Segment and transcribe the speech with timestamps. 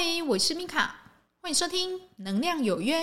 [0.00, 0.94] 嗨，我是米卡，
[1.42, 3.02] 欢迎收听《能量有约》。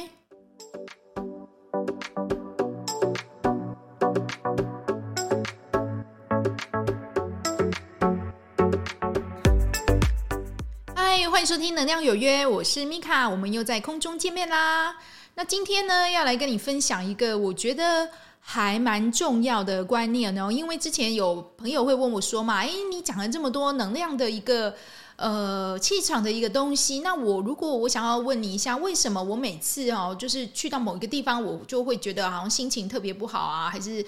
[10.95, 14.95] 嗨，欢迎收听《能量有约》，我是米卡，我们又在空中见面啦。
[15.33, 18.09] 那今天呢，要来跟你分享一个我觉得
[18.39, 24.73] 还蛮重要的观念哦，因为之前有朋友会问我说嘛，诶，你讲了这么多能量的一个。
[25.17, 26.99] 呃，气场的一个东西。
[26.99, 34.05] 那我如果我想要问你一下，为什么我每次哦，就是去到某一个地方，我就会觉得好像心情特别不好啊，还是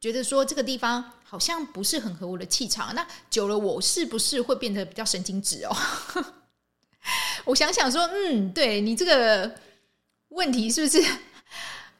[0.00, 2.94] 觉得说这个地方好像不是很合我的气场？
[2.94, 5.76] 那久了，我是不是会变得比较神经质哦？
[7.44, 9.54] 我想想说，嗯，对你这个
[10.30, 11.04] 问题是不是？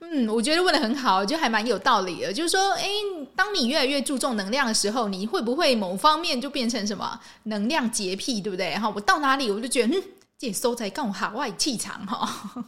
[0.00, 2.32] 嗯，我觉得问的很好，就还蛮有道理的。
[2.32, 2.88] 就是说，诶，
[3.34, 8.74] 当你越来越注重能量的时候，你会不会某方面就变成什么能量洁癖，对不对？
[8.76, 10.02] 哈，我到哪里我就觉得，嗯，
[10.38, 12.64] 这收在更海外气场哈。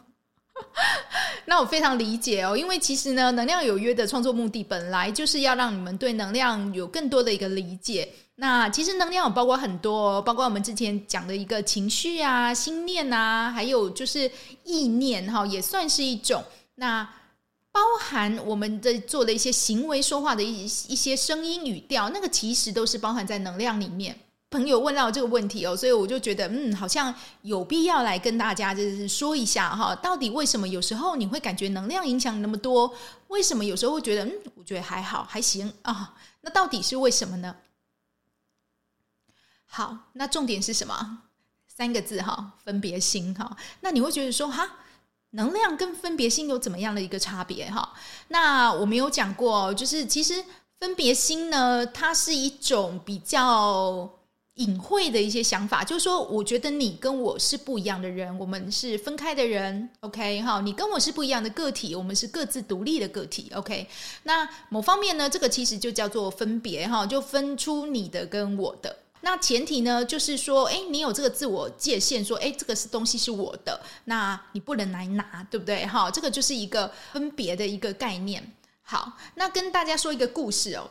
[1.45, 8.09] 那我非常理解哦，因为其实呢，能量有约的创作目的本来就是要让你们对能量有更多的一个理解。
[8.35, 14.31] 那其实能量有包括很多，包括我们之前讲的一个情绪啊、心念啊，还有就是
[14.65, 16.43] 意念哈，也算是一种。
[16.81, 17.03] 那
[17.73, 24.17] 包含我们的做的一些行为、说话的一一些声音语调，那个其实都是包含在能量里面。
[24.51, 32.95] 朋友问到这个问题哦，所以我就觉得，嗯，好像有必要来跟大家就是说一下哈，到底为什么有时候你会感觉能量影响那么多？
[33.27, 36.15] 为什么有时候会觉得，嗯，我觉得还好，还行啊？
[36.41, 37.57] 那到底是为什么呢？
[39.67, 41.23] 好，那重点是什么？
[41.67, 43.57] 三个字哈，分别心哈。
[43.81, 44.79] 那你会觉得说，哈？
[45.31, 47.93] 能量跟分别心有怎么样的一个差别哈？
[48.29, 50.43] 那我们有讲过，就是其实
[50.81, 54.11] 分别心呢，它是一种比较
[54.55, 60.61] 隐晦的一些想法，就是说，我觉得你跟我是不一样的人，我们是分开的人，OK 哈？
[60.61, 63.87] 你跟我是不一样的个体，我们是各自独立的个体，OK？
[64.23, 68.97] 那某方面呢，这个其实就叫做分别哈，就分出你的跟我的。
[69.31, 75.85] 那前提呢，就是说，哎，你有这个自我界限，说，哎，这个是东西是我的，那你不能来拿，对不对？
[75.85, 78.55] 哈，这个就是一个分别的一个概念。
[78.81, 80.91] 好，那跟大家说一个故事哦。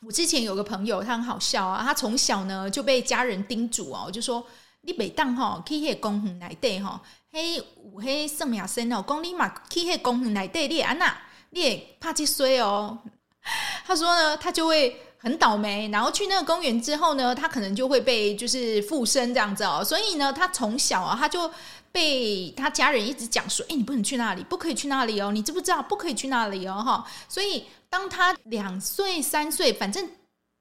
[0.00, 4.42] 我之前有个朋友，他很好笑啊，他从小呢就被家人叮嘱哦，就说
[4.80, 6.98] 你每当哈去那公园来对哈，
[7.30, 7.64] 嘿有
[8.00, 11.14] 嘿圣亚森哦，公你嘛去那公园来对，你安娜
[11.50, 12.98] 你也怕去衰哦。
[13.84, 15.02] 他说呢，他就会。
[15.26, 21.50] 很倒霉，然后去那个公园之后呢，他可能就会被就是附身这样子哦，所以呢，他从小啊，他就
[21.90, 30.08] 被他家人一直讲说，哎，你不能去那里，不可以去那里哦，你知不知道不可以去那里哦，哈，所以当他两岁三岁，反正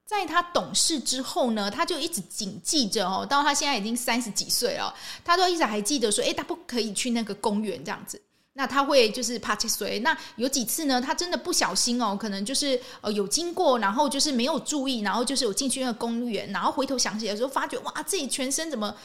[0.07, 4.91] 在他懂事之后呢，他就一直谨记着哦，到他现在已经三十几岁了，
[5.23, 8.19] 他都一直还记得说，哎，他不可以去那个公园这样子。
[8.57, 11.01] 那他会就是怕去水，那有几次呢？
[11.01, 18.95] 他真的不小心哦，可能就是呃有经过，然后就是没有注意，然后就是有进去那个公园，然后回头想起来的时候，发觉哇，自己全身怎么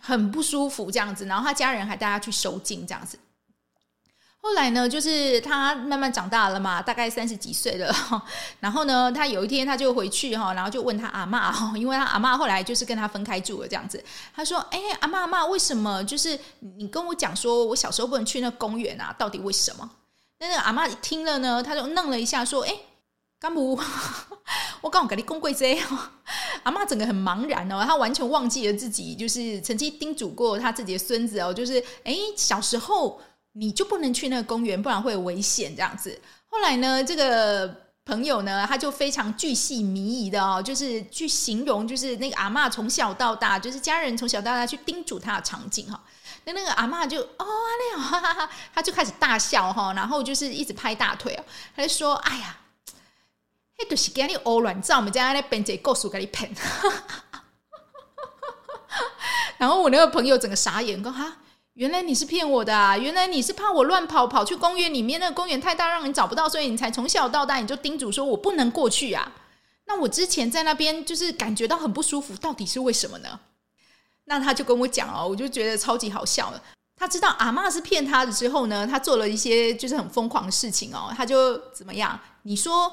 [0.00, 3.18] 很不舒服这样子，然后他家人还带他去收镜这样子。
[4.40, 7.92] 后来呢，就是他慢慢长大了嘛，大概三十几岁了。
[8.60, 14.02] 然后呢，他有一天他就回去哈，然后就问他阿嬷哈，因为他阿嬷后来就是跟他分开住了这样子。
[14.34, 19.14] 他说：“哎，阿嬷阿嬷，为什么就是你跟我讲说我小时候不能去那公园啊？
[19.18, 19.90] 到底为什么？”
[20.38, 22.72] 那那个阿嬷听了呢，他就愣了一下，说：“哎，
[23.40, 23.78] 干不？
[24.80, 25.76] 我刚好给你公贵这
[26.62, 33.20] 阿嬷整个很茫然哦，他完全忘记了自己就是曾经叮嘱过他自己的孙子哦，就是哎小时候。”
[33.58, 36.20] 你就不能去那个公园，不然会危险这样子。
[36.46, 46.00] 后来呢，这个朋友呢，他就非常巨细靡遗的哦，就是去形容，就是那个阿嬷从小到大，就是家人从小到大去叮嘱他的场景哈。
[46.44, 51.44] 那那个阿嬷就哦，阿亮，哈哈哈，他就开始大笑哈，然后就是一直拍大腿哦，
[51.74, 52.56] 他就说：“哎呀，
[53.78, 56.50] 那都是给你欧乱照，我们家那边这故事给你骗。
[59.58, 61.38] ”然后我那个朋友整个傻眼，说：“哈。”
[61.78, 62.98] 原来你是骗我的啊！
[62.98, 69.32] 原来你是怕我乱跑，跑去公园里面，那公园太大，让你找不到，所以你才从小到大你就叮嘱说我不能过去啊。
[69.86, 73.38] 那我之前在那边就是感觉到很不舒服，到底是为什么呢？
[74.24, 76.60] 那他就跟我讲哦，我就觉得超级好笑了。
[76.96, 81.14] 他知道阿嬷是骗他的之后呢，他做了一些就是很疯狂的事情哦。
[81.16, 82.18] 他就怎么样？
[82.42, 82.92] 你说，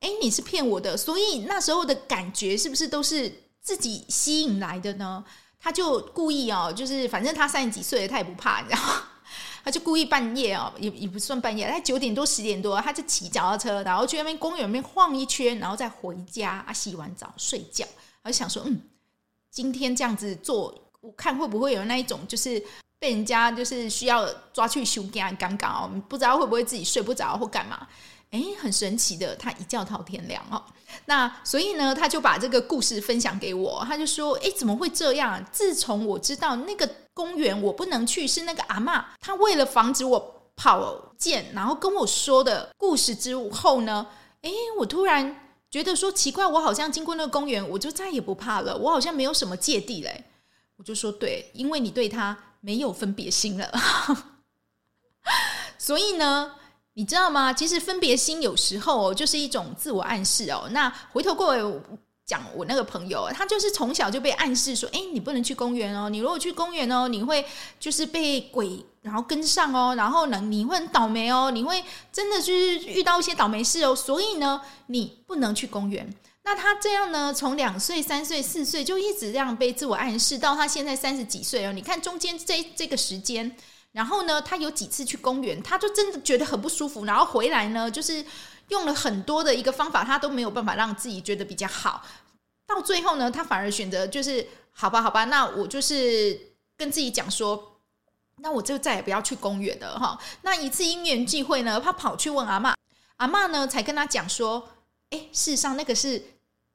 [0.00, 5.24] 哎，你是骗我的，所以那时候的感觉是不是都是自己吸引来的呢？
[5.66, 9.02] 他就故意哦，就是反正他三十几岁了，他也不怕，你知道吗？
[9.64, 17.84] 他就故意半夜哦，也也不算半夜，他九点多十点多，他就骑脚踏车，然后去那边公园里面晃一圈，然后再回家啊，洗完澡睡觉。
[18.22, 18.80] 我想说，嗯，
[19.50, 22.62] 今天这样子做我看会不会有那一种就是
[23.00, 27.88] 被人家就是需要抓去修改尴尬哦，不知道会不会自己睡不着或干嘛？
[28.30, 30.62] 哎，很神奇的，他一觉到天亮哦。
[31.06, 35.44] 那所以呢，他就把这个故事分享给我，他就说：哎，怎么会这样？
[35.52, 44.06] 自从我知道那个公园我不能去，是那个阿嬷，她为了防止我跑见，然后跟我说的故事之后呢，
[44.42, 45.42] 哎，我突然。
[45.68, 48.74] 觉得说奇怪，我好像经过那个公园，我就再也不怕了。
[48.78, 50.24] 我好像没有什么芥蒂嘞。
[50.76, 53.70] 我就说对，因为你对他没有分别心了。
[55.76, 56.52] 所以呢，
[56.98, 57.52] 你知道吗？
[57.52, 60.66] 其实分别心有时候就是一种自我暗示哦。
[60.70, 61.62] 那回头过来
[62.24, 66.08] 讲，我那个朋友，他就是从小就被暗示说：“哎，你不能去公园哦。
[66.08, 67.44] 你如果去公园哦，你会
[67.78, 76.10] 就是被鬼。”然后跟上哦，然后呢，你会很倒霉哦，你会真的就是遇到一些倒霉事哦，所以呢，你不能去公园。
[76.44, 81.72] 那他这样呢，从两岁、三岁、四岁就一直这样被自我暗示，到他现在三十几岁哦。
[81.72, 83.54] 你看中间这这个时间，
[83.96, 88.22] 然后呢，他有几次去公园，他就真的觉得很不舒服，然后回来呢，就是
[88.68, 92.04] 用了很多的一个方法，他都没有办法让自己觉得比较好。
[92.66, 96.38] 到最后呢，他反而选择就是好吧，好吧，那我就是
[96.76, 97.72] 跟自己讲说。
[98.42, 100.20] 那我就再也不要去公园了哈。
[100.42, 102.74] 那一次因缘际会呢，他跑去问阿嬷，
[103.16, 104.68] 阿嬷呢才跟他讲说
[105.08, 106.22] ：“哎，事实上那个是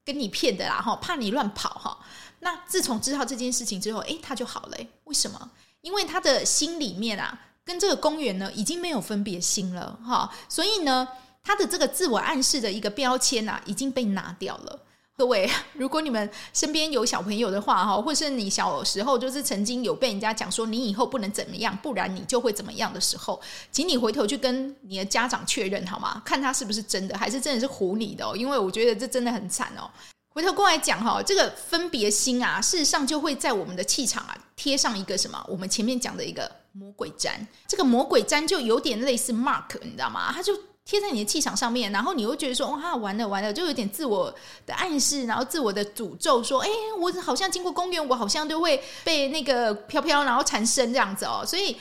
[0.03, 1.99] 跟你骗的啦哈，怕你乱跑哈。”
[2.41, 4.77] 那自从知道这件事情之后，哎，他就好了。
[5.03, 5.51] 为什么？
[5.81, 10.31] 因为他的心里面啊，跟这个公园呢已经没有分别心了哈。
[10.47, 11.07] 所以呢，
[11.43, 14.79] 他的这个自我暗示的一个标签啊，已经被拿掉了。
[15.17, 23.39] 各位， 如果你们身边有小朋友的话，哈，或是你小时候就是曾经有被人家讲说你以后不能怎么样，不然你就会怎么样的时候，
[23.71, 26.21] 请你回头去跟你的家长确认好吗？
[26.25, 28.35] 看他是不是真的，还是真的是唬你的？
[28.35, 29.89] 因为我觉得这真的很惨哦。
[30.31, 35.45] 回头过来讲哈，这个分别心啊，事实上就会在我们的气场啊贴上一个什么？
[35.47, 37.47] 我们前面讲的一个魔鬼粘。
[37.67, 40.31] 这个魔鬼粘就有点类似 mark，你知道吗？
[40.33, 40.57] 它就。
[40.83, 44.33] 贴在你的气场上面，然后你又觉得说：“哇，完了完了！”就有点自我
[44.65, 46.69] 的暗示，然后自我的诅咒，说：“哎，
[46.99, 51.77] 我好像经过公园，我好像都会被那个飘飘，然后缠身这样子哦。”所以，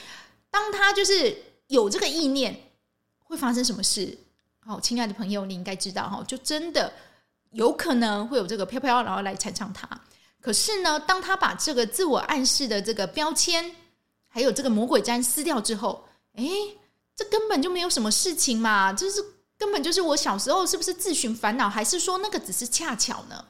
[0.50, 1.34] 当他就是
[1.68, 2.54] 有这个意念，
[3.24, 4.16] 会发生什么事？
[4.60, 6.92] 好，亲爱的朋友，你应该知道哈，就真的
[7.50, 9.88] 有可能会有这个飘飘，然后来缠上他。
[10.40, 13.74] 可是呢，当他把这个自我暗示的这个标签，
[14.28, 16.44] 还有这个魔鬼毡撕掉之后，哎。
[17.16, 19.22] 这根本就没有什么事情嘛，就是
[19.58, 23.44] 根本就是我小时候是不是自寻烦恼，还是说那个只是恰巧呢？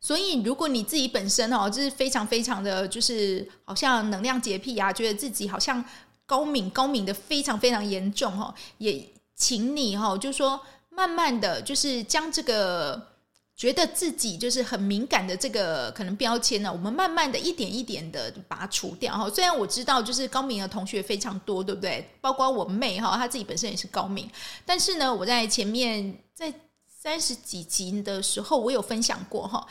[0.00, 5.84] 所以如果你自己本身哦，就是非常非常的就是好像能量洁癖啊，觉得自己好像
[6.24, 9.04] 高敏高敏的非常非常严重哦，也
[9.34, 10.60] 请你哈，就是说
[10.94, 13.08] 慢慢的就是将这个。
[13.54, 19.30] 觉得自己就是很敏感的这个可能标签呢，我们慢慢的一点一点的把它除掉哈。
[19.30, 22.04] 虽然我知道就是高敏的同学非常多，对不对？
[22.20, 24.28] 包括我妹哈，她自己本身也是高敏。
[24.64, 26.52] 但是呢，我在前面在
[26.88, 29.64] 三十几集的时候，我有分享过哈，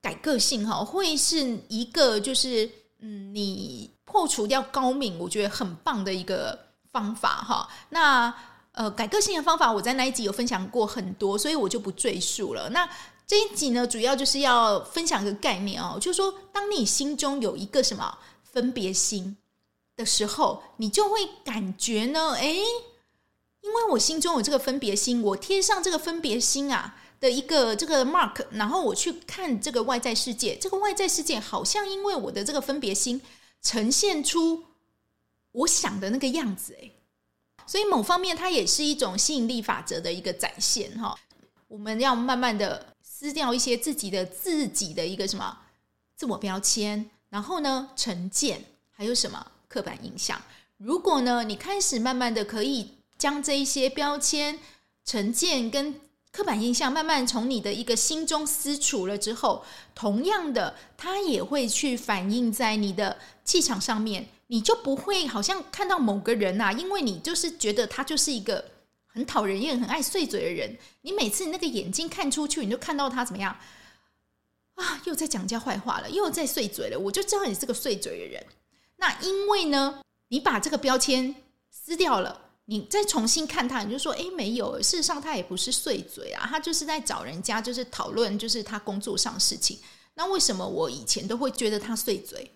[0.00, 2.70] 改个性哈，会是一个就是
[3.00, 6.58] 嗯，你破除掉高敏，我觉得很棒的一个
[6.92, 7.68] 方法哈。
[7.90, 8.32] 那
[8.76, 12.68] 呃，改个性的方法，我在那一集有分享过很多，所以我就不赘述了。
[12.68, 12.86] 那
[13.26, 19.38] 这一集呢，主要就是要分享一个概念哦，就是说，当你心中有一个什么分别心
[19.96, 22.54] 的时候，你就会感觉呢，哎，
[23.62, 33.22] 因为我心中有这个分别心，我贴上这个分别心啊的一个这个 mark，然后我去看这个外在世界，这个外在世界好像因为我的这个分别心
[33.62, 34.64] 呈现出
[35.52, 36.92] 我想的那个样子，哎，
[37.66, 41.18] 所以某方面它也是一种吸引力法则的一个展现哈。
[41.68, 42.94] 我们要慢慢的。
[43.18, 45.56] 撕掉一些自己的自己的一个什么
[46.14, 50.38] 自我标签，然后呢，成见，还有什么刻板印象。
[50.76, 54.58] 如果呢，你开始慢慢的可以将这一些标签、
[55.02, 55.98] 成见跟
[56.30, 68.72] 刻板印象慢慢从你的一个心中撕除了之后，同样的，它也会去反映在你的气场上面，你就不会好像看到某个人呐，因为你就是觉得他就是一个。
[69.08, 73.56] 很讨人厌、很爱碎嘴的人，你每次那个眼睛看出去，你就看到他怎么样
[74.74, 75.00] 啊？
[75.06, 76.98] 又在讲人家坏话了，又在碎嘴了。
[76.98, 78.46] 我就知道你是个碎嘴的人。
[78.96, 81.34] 那因为呢，你把这个标签
[81.70, 84.76] 撕掉了，你再重新看他，你就说：哎，没有。
[84.82, 89.78] 事实上，他也不是碎嘴啊，他就是在找人家，就是讨论，就是他工作上事情。
[90.12, 92.50] 那为什么我以前都会觉得他碎嘴？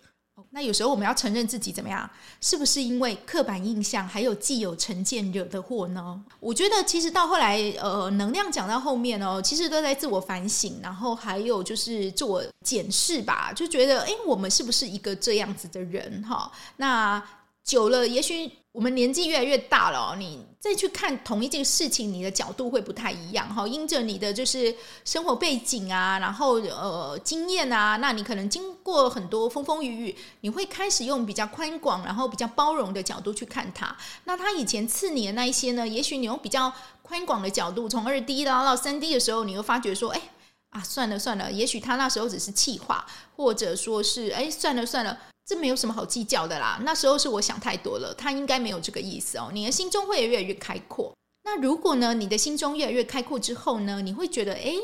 [0.52, 2.08] 那有时候我们要承认自己怎么样？
[2.40, 6.20] 是不是因为刻板印象还有既有成见惹的祸呢？
[6.40, 16.22] 我觉得其实到后来，呃，能量讲到后面哦，其实都在自我反省，然后还有就是自我检视吧，就觉得，哎，我们是不是一个这样子的人？
[16.22, 17.22] 哈，那
[17.62, 18.50] 久了，也许。
[18.72, 23.66] 我们年纪越来越大了，你再去看同一件事情，你的角度会不太一样哈。
[23.66, 24.72] 因着你的就是
[25.04, 33.96] 生活背景啊，然后呃经验啊，那你可能经过很多风风雨雨，你会开始用比较宽广，然后比较包容的角度去看他。
[34.24, 36.72] 那他以前刺你的那一些呢，也许你用比较
[37.02, 40.22] 宽广的角度，从二 D 拉到三 D 的时候，你会发觉说，哎
[40.70, 45.18] 啊，算了算了，也许他那时候只是气话，或者说是哎，算了算了。
[45.46, 46.80] 这没有什么好计较的啦。
[46.84, 49.50] 那时候是我想太多了，他应该没有这个意思哦。
[49.52, 51.12] 你的心中会越来越开阔。
[51.44, 54.76] 那如果呢，你的心中越来越开阔之后呢，你会觉得，诶。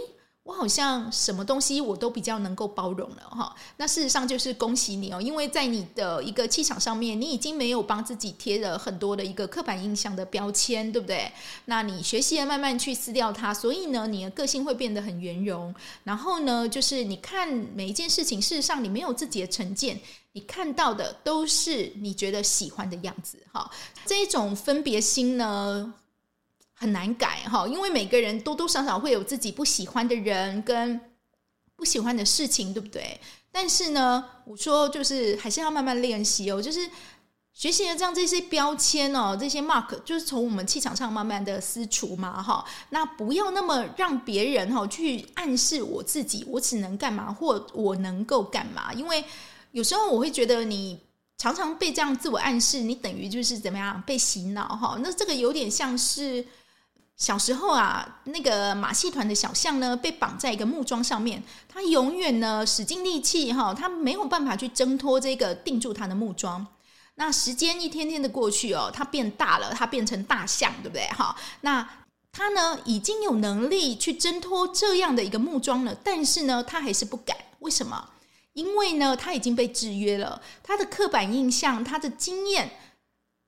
[0.47, 11.33] 我好像什么东西我都比较能够包容了哈，那事实上就是恭喜你哦，因为在你的一个气场上面，你已经没有帮自己贴了很多的一个刻板印象的标签，对不对？
[11.65, 15.75] 那你学习了慢慢去撕掉它，所以呢，你的个性会变得很圆融。
[16.05, 20.01] 然后呢，就是你看每一件事情，事实上你没有自己的成见，
[20.37, 23.71] 你看到的都是你觉得喜欢的样子哈。
[24.05, 25.95] 这种分别心呢，
[26.75, 31.00] 很难改哈，因为每个人多多少少会有自己不喜欢的人跟
[31.75, 33.19] 不喜欢的事情，对不对？
[33.50, 36.87] 但是呢，我说就是还是要慢慢练习哦，就是
[37.55, 42.62] 学习了这样这些标签哦，这些 mark，就是从我们气场上慢慢的撕除嘛哈。
[42.90, 48.93] 那不要那么让别人哈去暗示我自己，我只能干嘛或我能够干嘛？
[48.93, 49.25] 因为
[49.76, 50.99] 有时候我会觉得你。
[51.38, 54.97] 常常被这样自我暗示，你等于就是怎么样被洗脑哈？
[55.02, 56.42] 那这个有点像是
[57.14, 66.66] 小时候啊，那个马戏团的小象呢，被绑在一个木桩上面，它永远呢使尽力气哈，它没有办法去挣脱这个定住它的木桩。
[67.16, 71.37] 那时间一天天的过去哦，它变大了，它变成大象，对不对哈？
[71.61, 71.87] 那
[72.33, 78.09] 它呢已经有能力去挣脱这样的一个木桩了，但是呢，它还是不敢，为什么？
[78.57, 82.71] 因为呢，他已经被制约了，他的刻板印象，他的经验，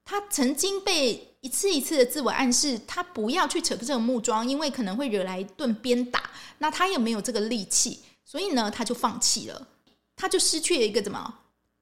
[0.04, 6.24] 他曾经被一次一次的自我暗示，他不要去扯这个木桩，因为可能会惹来一顿鞭打。
[6.58, 9.66] 那他也没有这个力气，所以呢，他就放弃了，
[10.14, 11.34] 他就失去了一个怎么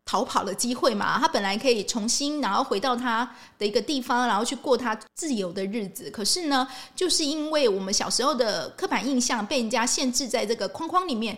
[0.05, 1.19] 逃跑的机会嘛。
[1.19, 3.29] 他本来可以重新，然后回到他
[3.59, 6.09] 的一个地方，然后去过他自由的日子。
[6.13, 11.37] 可是呢，就是因为我们小时候的刻板印象被人家限制在这个框框里面。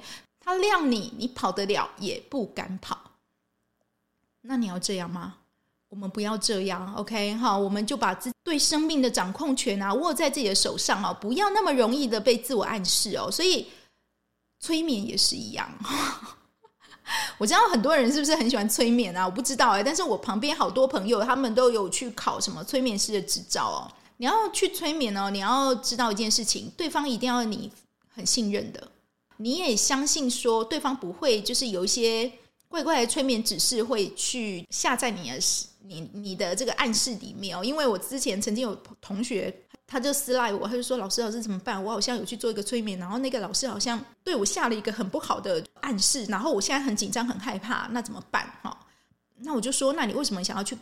[0.48, 2.98] 他谅你，你跑得了也不敢跑。
[4.40, 5.34] 那你要这样吗？
[5.90, 7.34] 我们不要这样，OK？
[7.34, 13.30] 好，我们就把自对生命的掌控权啊握在自己的手上哦，不要那么容易的被自我暗示哦。
[13.30, 13.68] 所以
[14.58, 15.70] 催眠也是一样。
[17.36, 19.26] 我知道很多人是不是很喜欢催眠啊？
[19.26, 23.92] 我不知道哎，但是我旁边好多朋友他们都有去考什么催眠师的执照哦。
[24.16, 27.70] 你要去催眠哦，你要知道一件事情，对方一定要你
[28.14, 28.88] 很信任的。
[29.38, 32.30] 你也相信说对方不会，就是有一些
[32.68, 35.38] 怪怪的催眠指示会去下在你的
[35.82, 37.64] 你你的这个暗示里面哦。
[37.64, 39.54] 因为我之前曾经有同学，
[39.86, 41.82] 他就私赖我，他就说：“老师，老师怎么办？
[41.82, 48.78] 我好像有去做一个催眠，然后那个老师好像对我下了一个很不好的暗示，然后我现在很紧张、很害怕，那怎么办？”哈，
[49.38, 50.76] 那我就说：“那你为什么想要去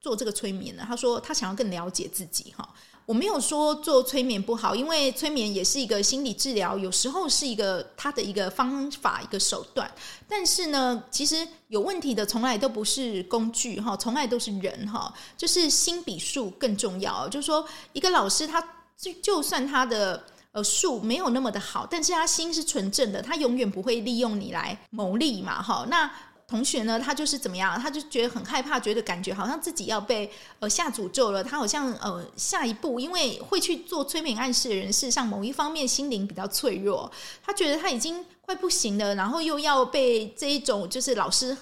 [0.00, 2.68] 做这个催眠呢？”他说：“他想要更了解自己。”哈。
[3.06, 9.90] 我没有说做催眠不好，因为催眠也是一个心理治疗，有时候是一个他的一个方法、一个手段。
[10.28, 17.26] 但是呢，其实有问题的从来都不是工具哈，从来都是人哈，就是心比术更重要。
[17.30, 18.62] 就是说，一个老师他
[18.94, 25.86] 就就算他的呃术没有那么的好，但是他心是纯正的，他永远不会利用你来牟利嘛哈。
[25.88, 26.10] 那
[26.48, 27.78] 同学呢，他就是怎么样？
[27.78, 31.44] 他就觉得很害怕，觉得感觉好像自己要被呃下诅咒了。
[31.44, 37.12] 他好像呃下一步，因为会去做催眠暗示的人，事实上某一方面心灵比较脆弱。
[37.44, 41.54] 他觉得他已经快不行了，然后又要被这一种就是老师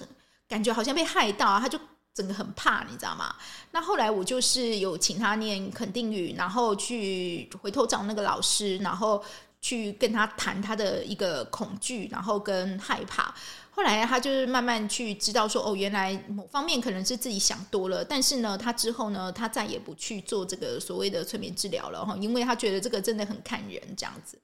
[0.47, 1.77] 感觉好像被害到，他就
[2.13, 3.35] 整个很怕，你知道吗？
[3.71, 9.21] 那后来我就是有请他念肯定语，然后去回头找那个老师，然后
[9.61, 13.33] 去跟他谈他的一个恐惧，然后跟害怕。
[13.71, 18.03] 后来他就是慢慢去知道说，哦，原来某方面可能是自己想多了。
[18.03, 24.39] 但是呢，他之后呢，他再也不去做这个所谓的催眠治疗了哈，因为他觉得这个真的很看人这样子。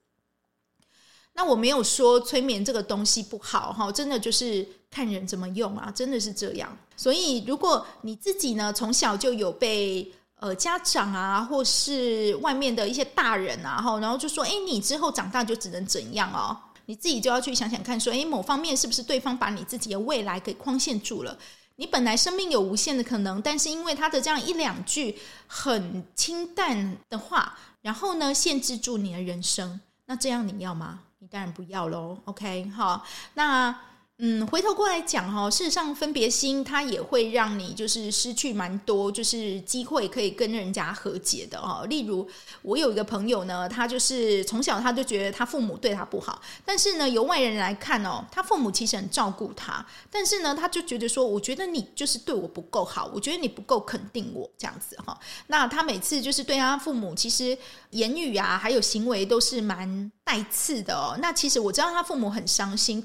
[1.32, 6.78] 那我没有说催眠这个东西不好哈，真的就是看人怎么用啊，真的是这样。
[6.96, 10.12] 所以如果你自己呢，从小就有被
[10.44, 16.54] 呃家长啊，或是外面的一些大人啊，然后就说，哎，你之后长大就只能怎样哦。
[16.84, 21.34] 你自己就要去想想看，说，诶，某方面是不是对方把你自己的未来给框限住了？
[21.76, 30.98] 你本来生命有无限的可能，但是因为他的这样一两句很清淡的话，然后呢，限制住你的人生，那这样你要吗？
[31.20, 32.18] 你当然不要喽。
[32.26, 33.74] OK，好，那。
[34.18, 41.84] 嗯，回头过来讲哈，事实上分别心它也会让你就是失去蛮多，就是机会可以跟人家和解的哦。
[41.90, 42.24] 例如，
[42.62, 55.18] 我有一个朋友呢，他就是从小他就觉得他父母对他不好，但是呢，由外人来看哦，他父母其实很照顾他，但是呢，他就觉得说，我觉得你就是对我不够好，我觉得你不够肯定我这样子哈。
[55.48, 57.58] 那他每次就是对他父母，其实
[57.90, 61.18] 言语啊，还有行为都是蛮带刺的哦。
[61.20, 63.04] 那其实我知道他父母很伤心。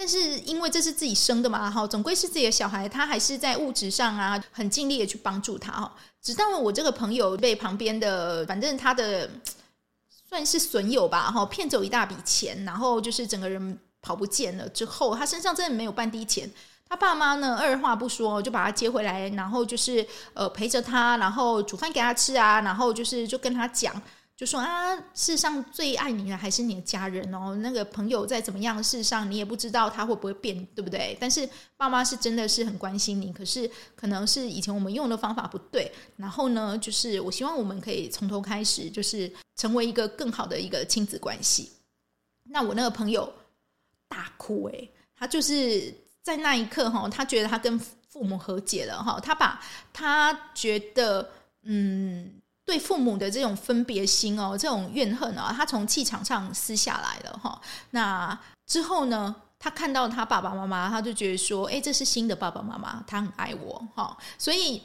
[0.00, 5.92] 但是因为这是自己生的嘛，哈，总归是自己的小孩，他还是在物质上啊，很尽力的去帮助他，哈。
[6.22, 9.28] 直到我这个朋友被旁边的，反正他的
[10.28, 16.48] 算是损友吧，哈，骗走一大笔钱，然后就是整个人跑不见了之后，他身上真的没有半滴钱。
[16.88, 24.00] 他爸妈呢，二话不说就把他接回来，然后就是呃陪着他，然后煮饭给他吃啊，然后就是就跟他讲。
[24.38, 27.56] 就说啊，世上最爱你的还是你的家人哦。
[27.56, 31.18] 那个朋友再怎么样，世上你也不知道他会不会变，对不对？
[31.20, 35.90] 但是爸妈是真的是很关心你，可是可能是以前我们用的方法不对。
[36.16, 41.72] 然后呢，就是我希望我们可以从头开始，就是成为一个更好的一个亲子关系。
[42.44, 43.32] 那我那个朋友
[44.06, 45.92] 大哭诶，他就是
[46.22, 49.60] 在那一刻哈，他觉得他跟父母和解了哈，他把
[49.92, 51.28] 他觉得
[51.64, 52.40] 嗯。
[52.68, 57.58] 对父母的这种分别心哦，这种怨恨啊，他从气场上撕下来了哈。
[57.92, 64.14] 那之后呢，他看到他爸爸妈妈，他就觉得说，哎，这是新的爸爸妈妈，他很爱我哈。
[64.36, 64.82] 所以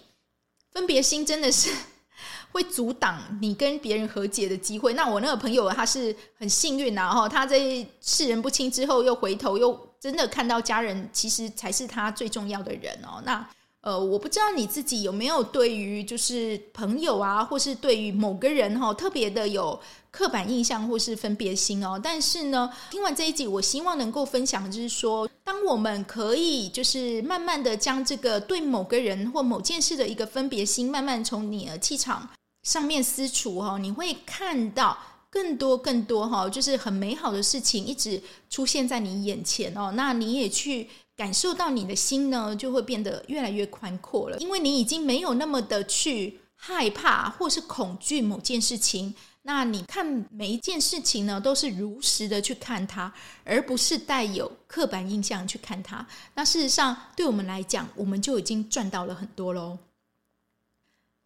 [0.72, 1.76] 分别心真的是
[2.54, 4.94] 会阻挡你跟别人和解的机会。
[4.94, 13.22] 那我那个朋友他是很幸运呐哈，他在世人不清之后，又回头又真的看到家人，其实才是他最重要的人哦。
[13.26, 13.46] 那。
[13.84, 19.78] 呃，我不知道你自己有没有对于就是朋友啊，或是对于某个人哈，特别的有
[20.10, 22.00] 刻板印象或是分别心哦。
[22.02, 32.30] 但是呢，听完这一集，我希望能够分享，就是说，当我们可以就是慢慢的将这个对某个人或某件事的一个分别心，慢慢从你的气场
[32.66, 34.98] 上面撕除哈，你会看到
[35.30, 39.92] 更多更多哈，就是很美好的事情一直出现在你眼前哦。
[39.94, 40.88] 那你也去。
[41.16, 49.14] 感受到你的心呢，就会变得越来越宽阔了，因为你已经没有那么的去害怕或是恐惧某件事情。
[49.46, 56.08] 那你看每一件事情呢，都是如实的去看它，而不是带有刻板印象去看它。
[56.34, 59.78] 那事实上，对我们来讲，我们就已经赚到了很多喽。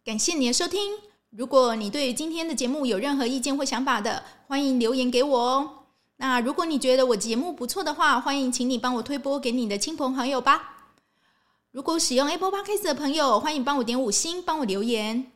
[0.04, 0.80] 感谢你的收听。
[1.30, 5.77] 如果你对今天的节目有任何意见或想法的，欢迎留言给我哦。
[6.20, 10.74] 那如果你觉得我节目不错的话，欢迎请你帮我推播给你的亲朋好友吧。
[11.70, 15.30] 如果使用 Apple Podcast 的朋友，欢迎帮我点五星，帮我留言。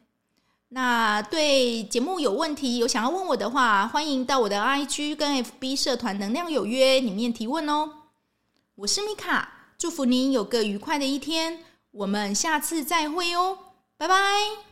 [0.68, 7.90] 那对节目有问题、有想要问我的话，欢迎到我的 IG 跟 FB 社团“能量有约”里面提问哦。
[8.74, 11.60] 我是米卡，祝福您有个愉快的一天，
[11.92, 13.56] 我们下次再会哦，
[13.96, 14.71] 拜拜。